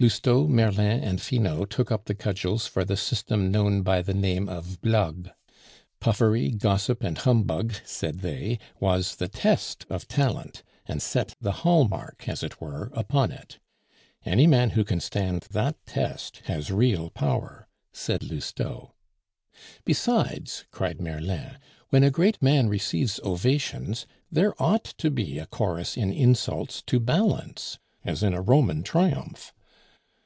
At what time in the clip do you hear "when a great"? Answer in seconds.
21.90-22.42